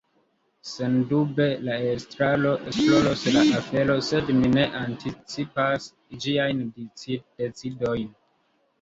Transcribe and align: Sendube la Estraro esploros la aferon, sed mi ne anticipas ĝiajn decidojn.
Sendube 0.69 1.45
la 1.67 1.75
Estraro 1.89 2.55
esploros 2.73 3.27
la 3.37 3.45
aferon, 3.59 4.03
sed 4.09 4.35
mi 4.41 4.53
ne 4.57 4.67
anticipas 4.83 5.89
ĝiajn 6.27 6.69
decidojn. 6.77 8.15